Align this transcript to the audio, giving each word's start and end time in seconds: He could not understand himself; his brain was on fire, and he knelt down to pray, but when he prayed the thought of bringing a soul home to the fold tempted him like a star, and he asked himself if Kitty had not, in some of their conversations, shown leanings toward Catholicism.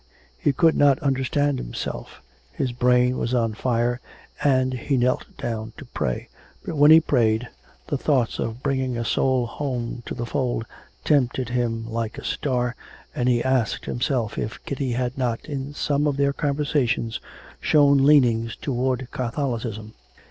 He 0.39 0.51
could 0.51 0.75
not 0.75 0.97
understand 1.03 1.59
himself; 1.59 2.23
his 2.53 2.71
brain 2.71 3.19
was 3.19 3.35
on 3.35 3.53
fire, 3.53 3.99
and 4.43 4.73
he 4.73 4.97
knelt 4.97 5.25
down 5.37 5.73
to 5.77 5.85
pray, 5.85 6.27
but 6.65 6.75
when 6.75 6.89
he 6.89 6.99
prayed 6.99 7.47
the 7.85 7.99
thought 7.99 8.39
of 8.39 8.63
bringing 8.63 8.97
a 8.97 9.05
soul 9.05 9.45
home 9.45 10.01
to 10.07 10.15
the 10.15 10.25
fold 10.25 10.65
tempted 11.05 11.49
him 11.49 11.87
like 11.87 12.17
a 12.17 12.23
star, 12.25 12.75
and 13.13 13.29
he 13.29 13.43
asked 13.43 13.85
himself 13.85 14.39
if 14.39 14.65
Kitty 14.65 14.93
had 14.93 15.19
not, 15.19 15.45
in 15.45 15.71
some 15.75 16.07
of 16.07 16.17
their 16.17 16.33
conversations, 16.33 17.19
shown 17.61 18.03
leanings 18.03 18.55
toward 18.55 19.07
Catholicism. 19.11 19.93